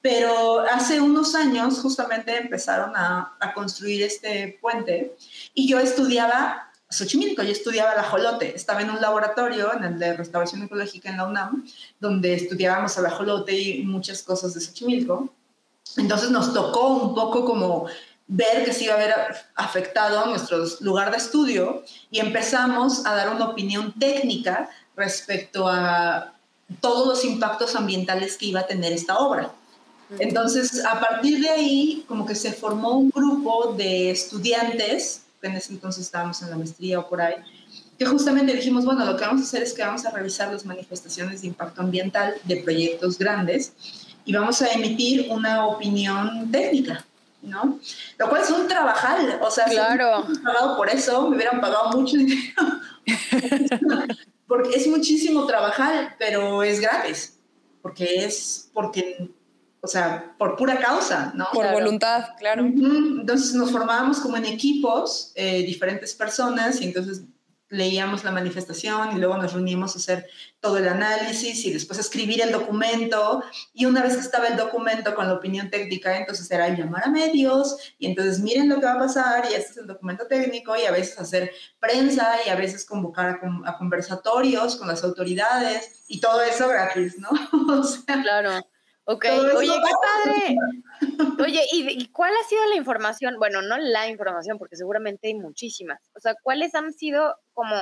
[0.01, 5.15] Pero hace unos años justamente empezaron a, a construir este puente
[5.53, 10.13] y yo estudiaba Xochimilco, yo estudiaba el ajolote, estaba en un laboratorio, en el de
[10.15, 11.65] restauración ecológica en la UNAM,
[12.00, 15.30] donde estudiábamos el ajolote y muchas cosas de Xochimilco.
[15.97, 17.88] Entonces nos tocó un poco como
[18.28, 19.13] ver que se iba a ver
[19.56, 26.34] afectado nuestro lugar de estudio y empezamos a dar una opinión técnica respecto a
[26.82, 29.52] todos los impactos ambientales que iba a tener esta obra.
[30.19, 35.73] Entonces, a partir de ahí, como que se formó un grupo de estudiantes en ese
[35.73, 37.36] entonces estábamos en la maestría o por ahí,
[37.97, 40.65] que justamente dijimos, bueno, lo que vamos a hacer es que vamos a revisar las
[40.65, 43.73] manifestaciones de impacto ambiental de proyectos grandes
[44.26, 47.06] y vamos a emitir una opinión técnica,
[47.41, 47.80] ¿no?
[48.17, 50.26] Lo cual es un trabajal, o sea, claro.
[50.26, 52.63] si me pagado por eso, me hubieran pagado mucho dinero.
[54.47, 57.38] porque es muchísimo trabajar, pero es gratis,
[57.82, 59.30] porque es porque
[59.88, 61.47] o sea, por pura causa, ¿no?
[61.54, 62.65] Por voluntad, claro.
[62.65, 67.21] Entonces nos formábamos como en equipos, eh, diferentes personas, y entonces
[67.69, 70.28] leíamos la manifestación y luego nos reuníamos a hacer
[70.60, 73.43] todo el análisis y después escribir el documento.
[73.73, 77.10] Y una vez que estaba el documento con la opinión técnica, entonces era llamar a
[77.10, 80.76] medios y entonces miren lo que va a pasar y este es el documento técnico
[80.76, 86.19] y a veces hacer prensa y a veces convocar a, conversatorios con las autoridades y
[86.19, 87.30] todo eso gratis, ¿no?
[87.80, 88.65] o sea, claro.
[89.09, 89.91] Ok, oye, qué
[90.25, 90.57] padre.
[91.41, 93.37] Oye, ¿y, cuál ha sido la información?
[93.39, 96.01] Bueno, no la información, porque seguramente hay muchísimas.
[96.13, 97.73] O sea, ¿cuáles han sido como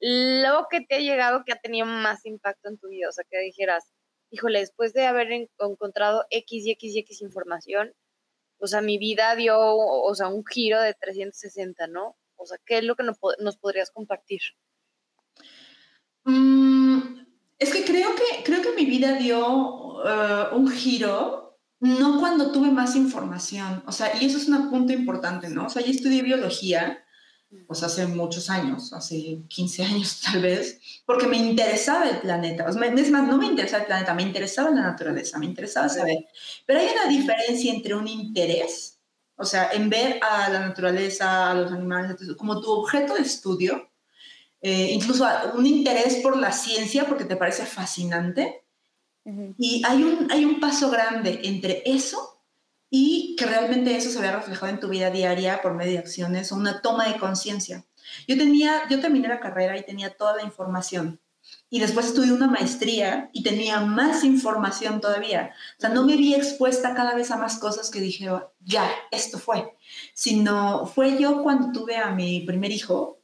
[0.00, 3.08] lo que te ha llegado que ha tenido más impacto en tu vida?
[3.08, 3.92] O sea, que dijeras,
[4.30, 7.94] híjole, después de haber encontrado X y X y X información,
[8.58, 12.16] o sea, mi vida dio, o sea, un giro de 360, ¿no?
[12.34, 14.40] O sea, ¿qué es lo que nos, podrías compartir?
[16.24, 17.25] Mm,
[17.58, 22.70] es que creo que, creo que mi vida dio eh, un giro, no cuando tuve
[22.70, 25.66] más información, o sea, y eso es un punto importante, ¿no?
[25.66, 27.02] O sea, yo estudié biología,
[27.66, 32.66] pues hace muchos años, hace 15 años tal vez, porque me interesaba el planeta.
[32.68, 35.88] O sea, es más, no me interesaba el planeta, me interesaba la naturaleza, me interesaba
[35.88, 36.26] saber.
[36.66, 39.00] Pero hay una diferencia entre un interés,
[39.36, 43.88] o sea, en ver a la naturaleza, a los animales, como tu objeto de estudio,
[44.66, 45.24] eh, incluso
[45.54, 48.64] un interés por la ciencia porque te parece fascinante.
[49.58, 52.42] Y hay un, hay un paso grande entre eso
[52.90, 56.50] y que realmente eso se vea reflejado en tu vida diaria por medio de acciones
[56.50, 57.84] o una toma de conciencia.
[58.26, 61.20] Yo tenía, yo terminé la carrera y tenía toda la información.
[61.70, 65.52] Y después estudié una maestría y tenía más información todavía.
[65.78, 68.28] O sea, no me vi expuesta cada vez a más cosas que dije,
[68.64, 69.76] ya, esto fue.
[70.12, 73.15] Sino fue yo cuando tuve a mi primer hijo,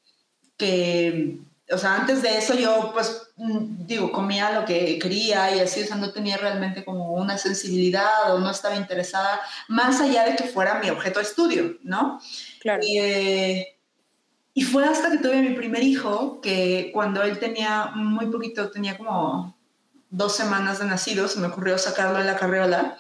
[0.63, 1.39] que,
[1.73, 5.83] o sea, antes de eso yo, pues, mm, digo, comía lo que quería y así,
[5.83, 10.37] o sea, no tenía realmente como una sensibilidad o no estaba interesada, más allá de
[10.37, 12.21] que fuera mi objeto de estudio, ¿no?
[12.61, 12.81] Claro.
[12.87, 13.77] Y, eh,
[14.55, 18.97] y fue hasta que tuve mi primer hijo, que cuando él tenía muy poquito, tenía
[18.97, 19.57] como
[20.11, 22.97] dos semanas de nacido, se me ocurrió sacarlo de la carriola.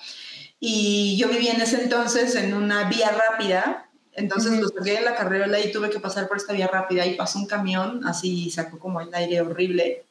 [0.58, 5.16] Y yo vivía en ese entonces en una vía rápida entonces lo saqué en la
[5.16, 8.78] carrera y tuve que pasar por esta vía rápida y pasó un camión, así sacó
[8.78, 10.04] como el aire horrible.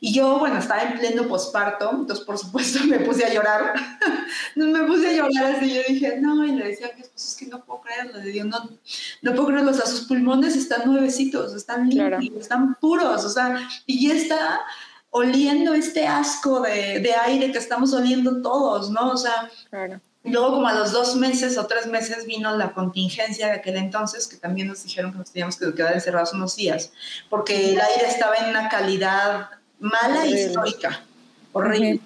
[0.00, 3.74] Y yo, bueno, estaba en pleno posparto, entonces por supuesto me puse a llorar.
[4.56, 7.46] me puse a llorar así, yo dije, no, y le decía que pues, es que
[7.46, 8.70] no puedo creerlo, le digo, no,
[9.22, 13.68] no puedo creerlo, o sea, sus pulmones están nuevecitos, están limpios, están puros, o sea,
[13.86, 14.60] y ya está
[15.10, 19.10] oliendo este asco de, de, aire que estamos oliendo todos, ¿no?
[19.10, 20.00] O sea, claro.
[20.24, 24.28] Luego, como a los dos meses o tres meses, vino la contingencia de aquel entonces,
[24.28, 26.92] que también nos dijeron que nos teníamos que quedar encerrados unos días,
[27.28, 31.02] porque el aire estaba en una calidad mala y histórica.
[31.52, 32.00] Horrible.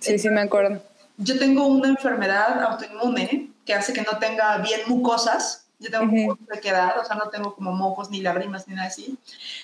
[0.00, 0.82] Sí, sí, me acuerdo.
[1.16, 5.66] Yo tengo una enfermedad autoinmune que hace que no tenga bien mucosas.
[5.78, 6.60] Yo tengo uh -huh.
[6.60, 9.16] quedar, o sea, no tengo como mocos ni lágrimas ni nada así.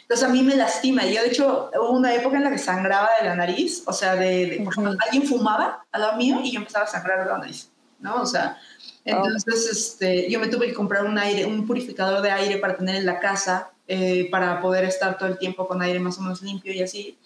[0.03, 1.05] Entonces a mí me lastima.
[1.07, 4.17] Yo, de hecho, hubo una época en la que sangraba de la nariz, o sea,
[4.17, 7.39] de, por ejemplo, alguien fumaba al lado mío y yo empezaba a sangrar de la
[7.39, 7.70] nariz.
[8.01, 8.23] ¿No?
[8.23, 8.59] O sea,
[9.05, 12.97] entonces este, yo me tuve que comprar un aire, un purificador de aire para tener
[12.97, 16.43] en la casa, eh, para poder estar todo el tiempo con aire más o menos
[16.43, 17.19] limpio y así.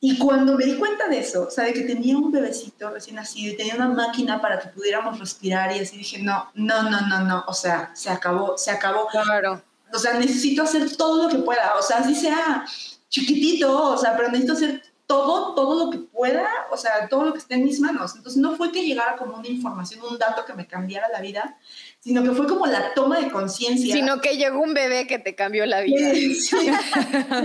[0.00, 3.16] Y cuando me di cuenta de eso, o sea, de que tenía un bebecito recién
[3.16, 7.00] nacido y tenía una máquina para que pudiéramos respirar y así dije, no, no, no,
[7.06, 9.06] no, no, o sea, se acabó, se acabó.
[9.06, 9.62] Claro.
[9.92, 12.66] O sea, necesito hacer todo lo que pueda, o sea, así sea
[13.08, 17.32] chiquitito, o sea, pero necesito hacer todo, todo lo que pueda, o sea, todo lo
[17.32, 18.14] que esté en mis manos.
[18.16, 21.58] Entonces no fue que llegara como una información, un dato que me cambiara la vida,
[22.00, 23.94] sino que fue como la toma de conciencia.
[23.94, 26.14] Sino que llegó un bebé que te cambió la vida.
[26.14, 26.70] Sí, sí,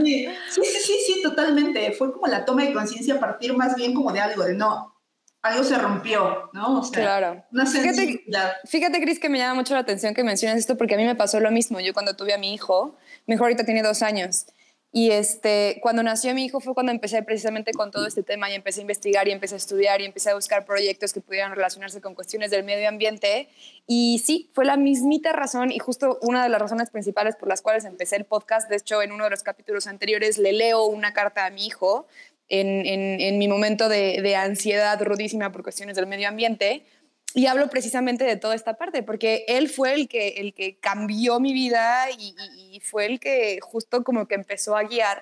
[0.03, 1.91] sí, sí, sí, totalmente.
[1.91, 4.95] Fue como la toma de conciencia a partir más bien como de algo, de no,
[5.41, 6.79] algo se rompió, ¿no?
[6.79, 7.45] O sea, claro.
[7.51, 8.25] Una fíjate,
[8.65, 11.15] fíjate, Cris, que me llama mucho la atención que mencionas esto porque a mí me
[11.15, 11.79] pasó lo mismo.
[11.79, 14.47] Yo cuando tuve a mi hijo, mi hijo ahorita tiene dos años,
[14.91, 18.55] y este, cuando nació mi hijo fue cuando empecé precisamente con todo este tema y
[18.55, 22.01] empecé a investigar y empecé a estudiar y empecé a buscar proyectos que pudieran relacionarse
[22.01, 23.49] con cuestiones del medio ambiente.
[23.85, 27.61] Y sí, fue la mismita razón y justo una de las razones principales por las
[27.61, 28.67] cuales empecé el podcast.
[28.67, 32.07] De hecho, en uno de los capítulos anteriores le leo una carta a mi hijo
[32.47, 36.83] en, en, mi momento de, de ansiedad rudísima por cuestiones del medio ambiente
[37.33, 41.39] y hablo precisamente de toda esta parte, porque él fue el que, el que cambió
[41.39, 45.21] mi vida y, fue el que justo como que empezó a guiar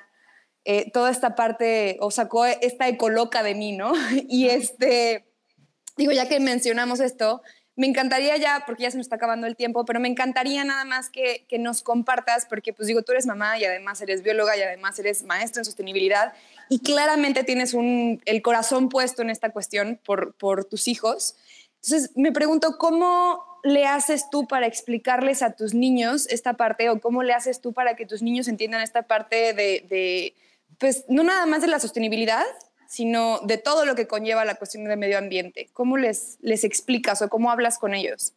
[0.63, 3.93] eh, toda esta parte, o sacó esta ecoloca de mí, ¿no?
[4.29, 5.25] Y este,
[5.97, 7.41] digo, ya que mencionamos esto,
[7.75, 10.83] me encantaría ya, porque ya se nos está acabando el tiempo, pero me encantaría nada
[10.83, 14.57] más que, que nos compartas, porque pues digo, tú eres mamá y además eres bióloga
[14.57, 16.33] y además eres maestra en sostenibilidad
[16.69, 21.35] y claramente tienes un, el corazón puesto en esta cuestión por, por tus hijos.
[21.83, 26.99] Entonces, me pregunto, ¿cómo le haces tú para explicarles a tus niños esta parte o
[26.99, 30.35] cómo le haces tú para que tus niños entiendan esta parte de, de
[30.77, 32.43] pues, no nada más de la sostenibilidad,
[32.87, 35.69] sino de todo lo que conlleva la cuestión del medio ambiente?
[35.73, 38.33] ¿Cómo les, les explicas o cómo hablas con ellos?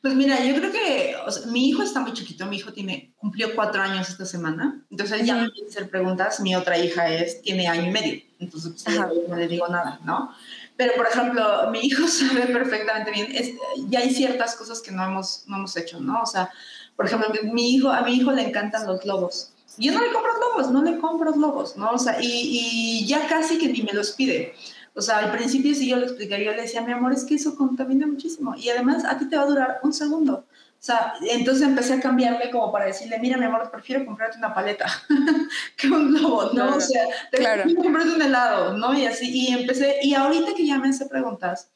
[0.00, 1.14] Pues mira, yo creo que
[1.52, 5.26] mi hijo está muy chiquito, mi hijo tiene, cumplió cuatro años esta semana, entonces él
[5.26, 8.98] ya no quiere hacer preguntas, mi otra hija es, tiene año y medio, entonces pues,
[9.28, 10.34] no le digo nada, ¿no?
[10.82, 13.52] Pero, por ejemplo, mi hijo sabe perfectamente bien, es,
[13.88, 16.22] ya hay ciertas cosas que no hemos, no hemos hecho, ¿no?
[16.22, 16.50] O sea,
[16.96, 19.52] por ejemplo, mi hijo, a mi hijo le encantan los lobos.
[19.78, 21.92] Yo no le compro lobos, no le compro lobos, ¿no?
[21.92, 24.54] O sea, y, y ya casi que ni me los pide.
[24.94, 27.36] O sea, al principio sí yo le explicaría, yo le decía, mi amor, es que
[27.36, 30.44] eso contamina muchísimo y además a ti te va a durar un segundo.
[30.82, 34.52] O sea, entonces empecé a cambiarle como para decirle, mira, mi amor, prefiero comprarte una
[34.52, 34.86] paleta
[35.76, 36.74] que un globo, ¿no?
[36.74, 37.62] O sea, te claro.
[37.76, 38.92] comprarte un helado, ¿no?
[38.92, 41.70] Y así, y empecé, y ahorita que ya me hace preguntas,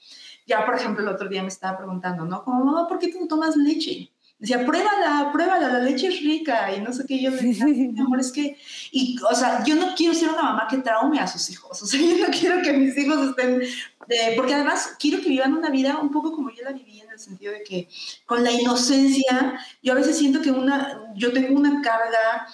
[0.44, 2.42] ya, por ejemplo, el otro día me estaba preguntando, ¿no?
[2.42, 4.10] Como, mamá, ¿por qué tú no tomas leche?
[4.40, 7.22] Decía, pruébala, pruébala, la leche es rica y no sé qué.
[7.22, 8.58] Yo le decía, mi amor, es que,
[8.90, 11.80] y, o sea, yo no quiero ser una mamá que traume a sus hijos.
[11.82, 13.62] O sea, yo no quiero que mis hijos estén,
[14.36, 17.52] porque además quiero que vivan una vida un poco como yo la viví, el sentido
[17.52, 17.88] de que
[18.24, 22.46] con la inocencia, yo a veces siento que una, yo tengo una carga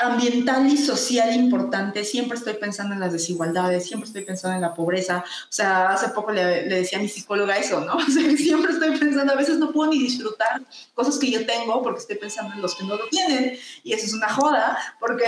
[0.00, 2.04] ambiental y social importante.
[2.04, 5.24] Siempre estoy pensando en las desigualdades, siempre estoy pensando en la pobreza.
[5.48, 7.94] O sea, hace poco le, le decía a mi psicóloga eso, ¿no?
[8.04, 10.62] O sea, siempre estoy pensando, a veces no puedo ni disfrutar
[10.94, 13.58] cosas que yo tengo porque estoy pensando en los que no lo tienen.
[13.82, 15.24] Y eso es una joda, porque...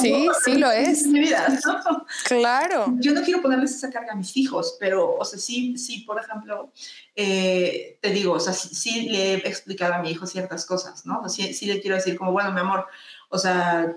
[0.00, 1.06] Sí, sí lo es.
[1.06, 2.06] Mi vida, ¿no?
[2.24, 2.94] Claro.
[2.98, 6.20] Yo no quiero ponerles esa carga a mis hijos, pero, o sea, sí, sí, por
[6.20, 6.72] ejemplo,
[7.16, 11.20] eh, te digo, o sea, sí, le he explicado a mi hijo ciertas cosas, ¿no?
[11.20, 12.86] O sea, sí, sí le quiero decir como, bueno, mi amor,
[13.30, 13.96] o sea,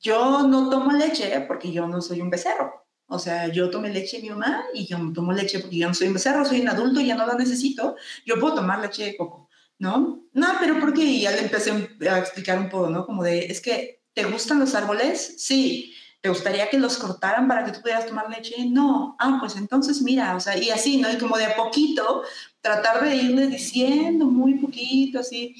[0.00, 2.82] yo no tomo leche porque yo no soy un becerro.
[3.06, 5.86] O sea, yo tomé leche de mi mamá y yo no tomo leche porque yo
[5.86, 7.96] no soy un becerro, soy un adulto y ya no la necesito.
[8.24, 10.24] Yo puedo tomar leche de coco, ¿no?
[10.32, 11.70] No, pero porque ya le empecé
[12.10, 13.04] a explicar un poco, ¿no?
[13.04, 15.34] Como de, es que, ¿te gustan los árboles?
[15.36, 15.94] Sí.
[16.22, 18.64] ¿Te gustaría que los cortaran para que tú pudieras tomar leche?
[18.66, 19.16] No.
[19.18, 21.12] Ah, pues entonces mira, o sea, y así, ¿no?
[21.12, 22.22] Y como de a poquito,
[22.62, 25.54] tratar de irle diciendo muy poquito, así,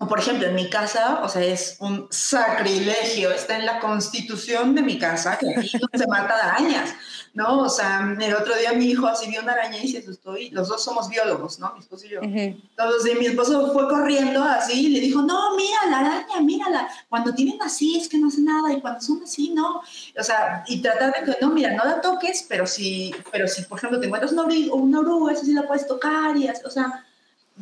[0.00, 4.72] o por ejemplo, en mi casa, o sea, es un sacrilegio, está en la constitución
[4.76, 6.94] de mi casa que aquí no se mata arañas,
[7.34, 7.62] ¿no?
[7.62, 10.50] O sea, el otro día mi hijo así vio una araña y se asustó y
[10.50, 11.72] los dos somos biólogos, ¿no?
[11.74, 12.20] Mi esposo y yo.
[12.22, 16.88] Entonces mi esposo fue corriendo así y le dijo, no, mira la araña, mírala.
[17.08, 19.82] Cuando tienen así es que no hace nada y cuando son así, no.
[20.16, 23.62] O sea, y tratar de que, no, mira, no la toques, pero si, pero si
[23.62, 27.04] por ejemplo, te encuentras una oruga, esa sí la puedes tocar y, o sea,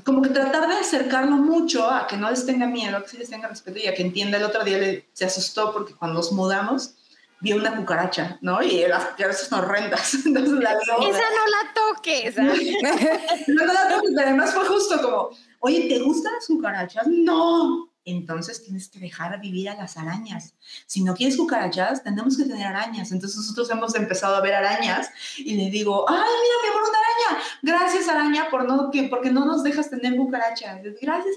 [0.05, 3.17] como que tratar de acercarlo mucho a que no les tenga miedo, a que sí
[3.17, 4.39] les tenga respeto y a que entienda.
[4.39, 6.95] El otro día le, se asustó porque cuando nos mudamos
[7.41, 8.63] vio una cucaracha, ¿no?
[8.63, 10.15] Y las cucarachas son horrendas.
[10.27, 12.37] Entonces la Esa no la toques.
[13.49, 15.31] no, no la toques, pero además fue justo como,
[15.61, 17.07] oye, ¿te gustan las cucarachas?
[17.07, 20.55] No entonces tienes que dejar vivir a las arañas.
[20.87, 23.11] Si no quieres cucarachas, tenemos que tener arañas.
[23.11, 26.99] Entonces nosotros hemos empezado a ver arañas y le digo, ay, mira, mi amor, una
[26.99, 27.45] araña.
[27.63, 30.81] Gracias, araña, por no, que, porque no nos dejas tener cucarachas.
[31.01, 31.37] Gracias.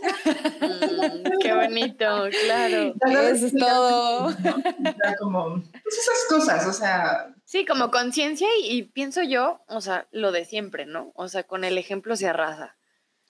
[0.61, 2.93] Mm, qué bonito, claro.
[3.33, 4.35] Eso es todo.
[5.19, 7.33] como, pues esas cosas, o sea...
[7.45, 11.11] Sí, como conciencia y, y pienso yo, o sea, lo de siempre, ¿no?
[11.15, 12.77] O sea, con el ejemplo se arrasa.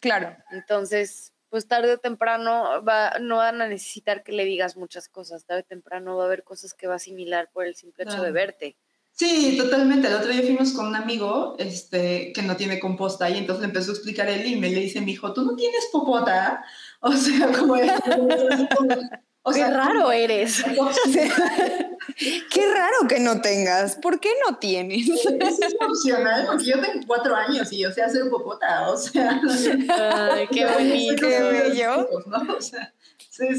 [0.01, 0.35] Claro.
[0.51, 5.45] Entonces, pues tarde o temprano va, no van a necesitar que le digas muchas cosas,
[5.45, 8.21] tarde o temprano va a haber cosas que va a asimilar por el simple hecho
[8.21, 8.77] de verte.
[9.11, 10.07] Sí, totalmente.
[10.07, 13.67] El otro día fuimos con un amigo este, que no tiene composta y entonces le
[13.67, 16.63] empezó a explicar él y me le dice mi hijo, ¿tú no tienes popota?
[17.01, 17.75] O sea, como...
[17.75, 20.63] o sea, Qué raro eres.
[22.51, 23.95] Qué raro que no tengas.
[23.95, 25.07] ¿Por qué no tienes?
[25.09, 29.41] Es opcional, porque yo tengo cuatro años y yo sé hacer popota, o sea.
[30.31, 31.27] Ay, qué bonito.
[31.27, 32.07] Qué bello.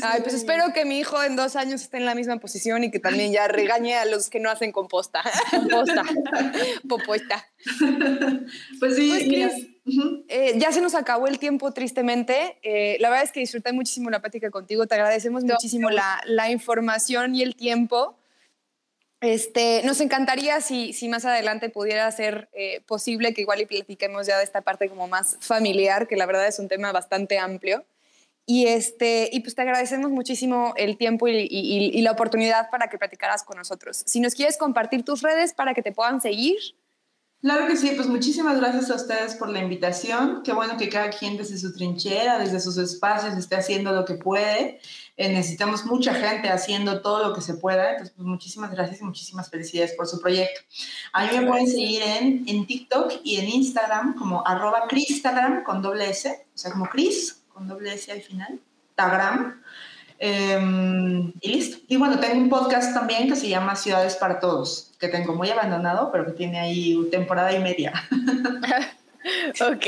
[0.03, 2.91] Ay, pues espero que mi hijo en dos años esté en la misma posición y
[2.91, 5.23] que también ya regañe a los que no hacen composta.
[5.51, 6.05] Composta.
[6.89, 7.47] Poposta.
[8.79, 9.11] Pues sí.
[9.41, 9.71] Pues,
[10.29, 12.59] eh, ya se nos acabó el tiempo, tristemente.
[12.63, 14.87] Eh, la verdad es que disfruté muchísimo la plática contigo.
[14.87, 18.20] Te agradecemos muchísimo la, la información y el tiempo.
[19.21, 24.27] Este, nos encantaría si, si más adelante pudiera ser eh, posible que igual y platiquemos
[24.27, 27.85] ya de esta parte como más familiar, que la verdad es un tema bastante amplio.
[28.47, 32.99] Y, este, y pues te agradecemos muchísimo el tiempo y, y, la oportunidad para que
[32.99, 34.03] platicaras con nosotros.
[34.07, 36.59] Si nos quieres compartir tus redes para que te puedan seguir.
[37.41, 40.43] Claro que sí, pues muchísimas gracias a ustedes por la invitación.
[40.45, 44.15] Qué bueno que cada quien desde su trinchera, desde sus espacios, esté haciendo lo que
[44.15, 44.79] puede.
[45.17, 47.93] Eh, necesitamos mucha gente haciendo todo lo que se pueda.
[47.93, 50.61] Entonces, pues muchísimas gracias y muchísimas felicidades por su proyecto.
[51.15, 55.81] A mí me pueden seguir en, en TikTok y en Instagram como arroba Cristagram con
[55.81, 58.61] doble S, o sea, como Cris con doble S al final,
[58.95, 59.63] Tagram.
[60.23, 61.79] Em, y listo.
[61.89, 65.49] Y bueno, tengo un podcast también que se llama Ciudades para Todos, que tengo muy
[65.49, 67.95] abandonado, pero que tiene ahí temporada y media.
[69.63, 69.87] ok.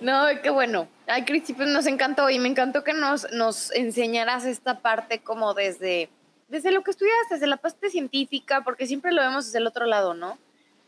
[0.00, 0.88] No, qué bueno.
[1.06, 5.54] Ay, Cristi, pues nos encantó y me encantó que nos, nos enseñaras esta parte como
[5.54, 6.10] desde,
[6.48, 9.86] desde lo que estudias, desde la parte científica, porque siempre lo vemos desde el otro
[9.86, 10.38] lado, ¿no?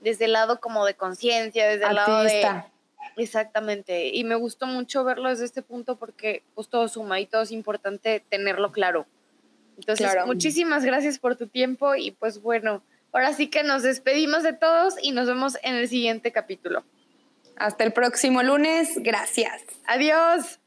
[0.01, 2.65] Desde el lado como de conciencia, desde el lado de
[3.17, 7.43] Exactamente, y me gustó mucho verlo desde este punto porque pues todo suma y todo
[7.43, 9.07] es importante tenerlo claro.
[9.77, 12.83] Entonces, muchísimas gracias por tu tiempo y pues bueno,
[13.13, 16.85] ahora sí que nos despedimos de todos y nos vemos en el siguiente capítulo.
[17.57, 19.63] Hasta el próximo lunes, gracias.
[19.87, 20.61] Adiós.